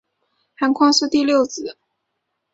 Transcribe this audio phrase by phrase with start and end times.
[0.55, 1.77] 韩匡嗣第六子。